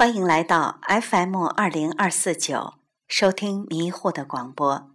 [0.00, 2.72] 欢迎来到 FM 二零二四九，
[3.06, 4.88] 收听迷糊的广播。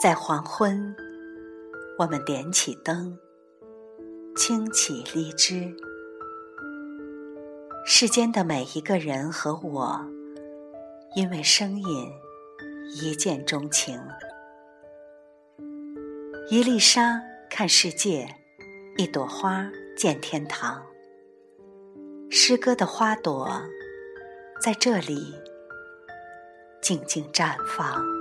[0.00, 0.96] 在黄昏，
[1.98, 3.18] 我们点起灯，
[4.34, 5.76] 清起荔枝。
[7.84, 10.13] 世间的每一个人和我，
[11.14, 12.12] 因为声音
[13.00, 14.00] 一见钟情。
[16.50, 18.28] 一粒沙看世界，
[18.96, 20.84] 一朵花见天堂。
[22.30, 23.62] 诗歌的花朵
[24.60, 25.34] 在这里
[26.82, 28.13] 静静绽放。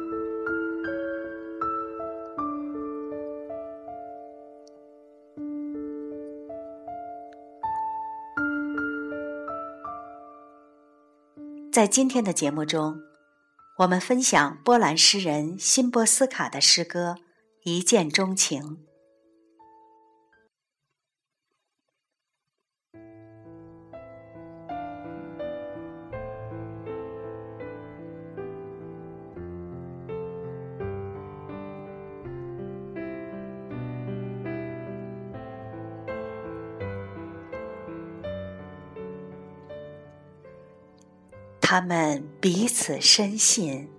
[11.73, 13.02] 在今天的节目中，
[13.80, 17.16] 我们分享波兰诗人辛波斯卡的诗歌
[17.64, 18.61] 《一见钟情》。
[41.74, 43.90] 他们彼此深信，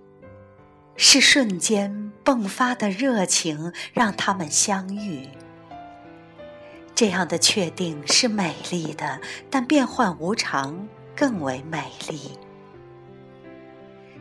[0.95, 5.27] 是瞬间迸发的热情让他们相遇。
[6.95, 10.87] 这样的确定是美丽的，但变幻无常
[11.17, 12.39] 更为美丽。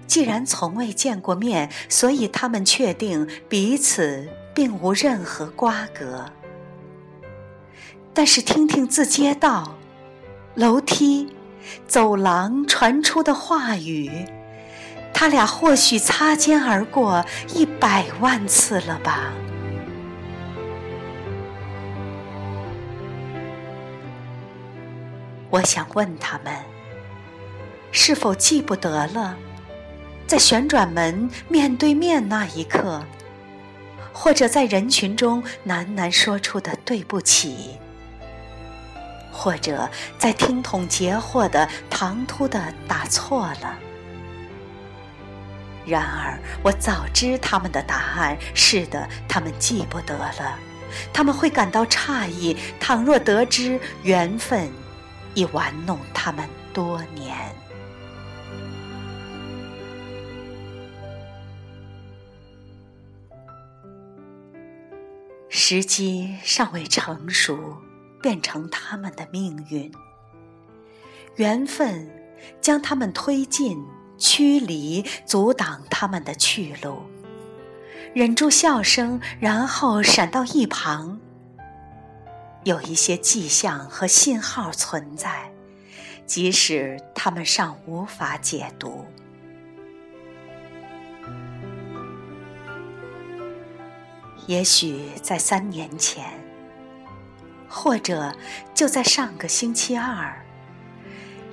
[0.09, 6.29] 既然从未见过面，所以他们确定彼此并无任何瓜葛。
[8.13, 9.77] 但是听听自街道、
[10.57, 11.33] 楼梯。
[11.87, 14.11] 走廊传出的话语，
[15.13, 19.33] 他俩或许擦肩而过一百万次了吧？
[25.51, 26.53] 我想问他们，
[27.93, 29.37] 是否记不得了，
[30.27, 33.05] 在旋转门面对面那一刻，
[34.13, 37.79] 或者在人群中喃喃说出的对不起？
[39.35, 43.77] 或者在听筒截获的唐突的打错了。
[45.85, 48.39] 然而，我早知他们的答案。
[48.55, 50.59] 是的，他们记不得了。
[51.13, 54.71] 他们会感到诧异，倘若得知缘分
[55.35, 57.37] 已玩弄他们多年。
[65.51, 67.84] 时机尚未成熟。
[68.25, 69.93] 变成他们的命运，
[71.37, 72.11] 缘分
[72.59, 73.85] 将他们推进、
[74.17, 77.03] 驱离、阻挡他们的去路。
[78.15, 81.21] 忍住笑声，然后闪到一旁。
[82.63, 85.53] 有一些迹象和信号存在，
[86.25, 89.05] 即使他们尚无法解读。
[94.47, 96.25] 也许在三年前。
[97.75, 98.33] 或者
[98.73, 100.47] 就在上个星期二，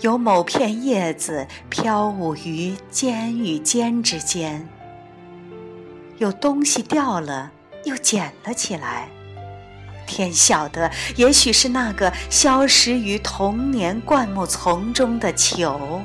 [0.02, 4.70] 有某片叶子飘舞于尖与尖之间，
[6.20, 7.52] 有东西掉了
[7.86, 9.10] 又捡了起来。
[10.06, 16.02] 天晓得，也许是那个消失于童年灌木丛中的球，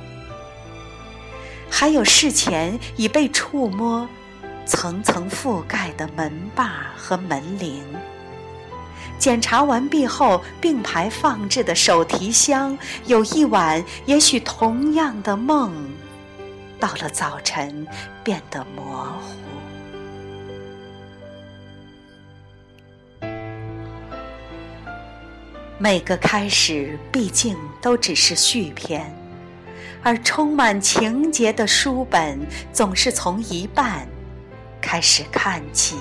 [1.71, 4.09] 还有事前已被触摸、
[4.65, 7.85] 层层覆盖的门把和门铃。
[9.19, 15.73] 检查完毕后，并排放置的手提箱，有一晚，也许同样的梦，
[16.79, 17.87] 到了早晨
[18.23, 19.37] 变得模糊。
[25.79, 29.15] 每个开始，毕竟都只是续篇，
[30.03, 32.39] 而充满情节的书本，
[32.73, 34.09] 总是从一半
[34.81, 35.97] 开始看起。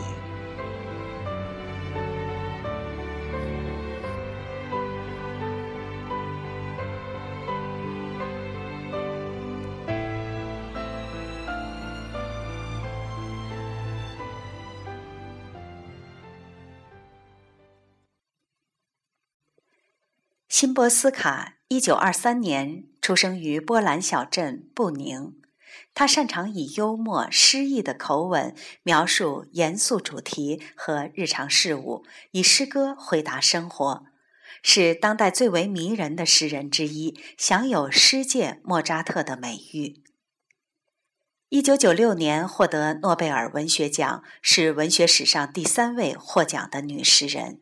[20.58, 25.34] 辛波斯卡一九二三年出生于波兰小镇布宁，
[25.94, 34.06] 他擅长以幽默诗意的口吻描述严肃主题和日常事物，以诗歌回答生活，
[34.64, 40.02] 是当代最为迷人的诗人之一，享有“诗界莫扎特”的美誉。
[41.50, 47.60] 一九九六年获得诺贝尔文学奖，是文学史上第三位获奖的女诗人。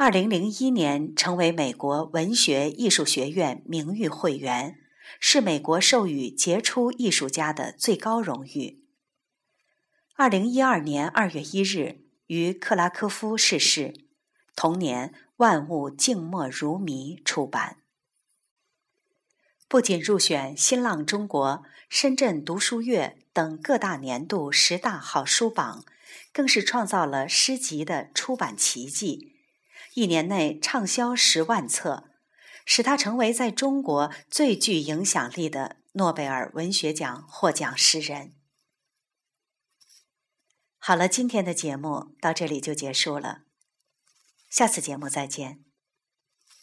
[0.00, 4.78] 二零零一年成为美国文学艺术学院名誉会员，
[5.18, 8.84] 是美国授予杰出艺术家的最高荣誉。
[10.14, 13.92] 二零一二年二月一日于克拉科夫逝世，
[14.54, 15.08] 同年
[15.38, 17.78] 《万物静默如谜》出版。
[19.66, 25.84] 不仅入选新浪中国、深圳读书月等各大年度十大好书榜，
[26.32, 29.27] 更是创造了诗集的出版奇迹。
[29.98, 32.04] 一年内畅销十万册，
[32.64, 38.34] 使他成为在中国最具影响力的诺贝尔文学奖获奖诗人。
[40.78, 43.40] 好了，今天的节目到这里就结束了，
[44.48, 45.67] 下次节目再见。